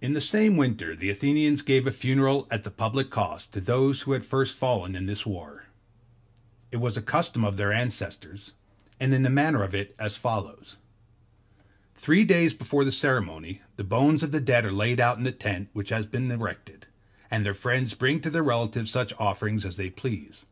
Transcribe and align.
In 0.00 0.14
the 0.14 0.20
same 0.20 0.56
winter 0.56 0.96
the 0.96 1.08
Athenians 1.08 1.62
gave 1.62 1.86
a 1.86 1.92
funeral 1.92 2.48
at 2.50 2.64
the 2.64 2.72
public 2.72 3.08
cost 3.08 3.52
to 3.52 3.60
those 3.60 4.00
who 4.00 4.10
had 4.14 4.26
first 4.26 4.56
fallen 4.56 4.96
in 4.96 5.06
this 5.06 5.24
war. 5.24 5.66
It 6.72 6.78
was 6.78 6.96
a 6.96 7.02
custom 7.02 7.44
of 7.44 7.56
their 7.56 7.72
ancestors, 7.72 8.52
and 8.98 9.12
the 9.12 9.30
manner 9.30 9.62
of 9.62 9.76
it 9.76 9.90
is 9.90 9.94
as 10.00 10.16
follows. 10.16 10.78
Three 11.94 12.24
days 12.24 12.52
before 12.52 12.84
the 12.84 12.90
ceremony, 12.90 13.62
the 13.76 13.84
bones 13.84 14.24
of 14.24 14.32
the 14.32 14.40
dead 14.40 14.64
are 14.64 14.72
laid 14.72 14.98
out 14.98 15.18
in 15.18 15.26
a 15.28 15.30
tent 15.30 15.68
which 15.72 15.90
has 15.90 16.04
been 16.04 16.28
erected; 16.28 16.86
and 17.30 17.46
their 17.46 17.54
friends 17.54 17.94
bring 17.94 18.18
to 18.22 18.30
their 18.30 18.42
relatives 18.42 18.90
such 18.90 19.14
offerings 19.20 19.64
as 19.64 19.76
they 19.76 19.88
please. 19.88 20.46